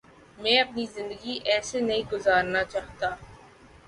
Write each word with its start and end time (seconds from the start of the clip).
میں 0.39 0.57
اپنی 0.59 0.85
زندگی 0.95 1.37
ایسے 1.45 1.79
نہیں 1.81 2.03
گزارنا 2.13 2.63
چاہتا 2.71 3.09